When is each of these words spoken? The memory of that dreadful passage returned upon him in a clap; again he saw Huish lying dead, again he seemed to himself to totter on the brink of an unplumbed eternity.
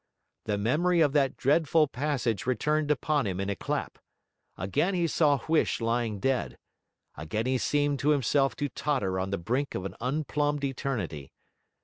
The 0.45 0.57
memory 0.57 0.99
of 1.01 1.13
that 1.13 1.37
dreadful 1.37 1.87
passage 1.87 2.47
returned 2.47 2.89
upon 2.89 3.27
him 3.27 3.39
in 3.39 3.51
a 3.51 3.55
clap; 3.55 3.99
again 4.57 4.95
he 4.95 5.05
saw 5.05 5.37
Huish 5.37 5.79
lying 5.79 6.17
dead, 6.19 6.57
again 7.15 7.45
he 7.45 7.59
seemed 7.59 7.99
to 7.99 8.09
himself 8.09 8.55
to 8.55 8.69
totter 8.69 9.19
on 9.19 9.29
the 9.29 9.37
brink 9.37 9.75
of 9.75 9.85
an 9.85 9.93
unplumbed 10.01 10.63
eternity. 10.63 11.31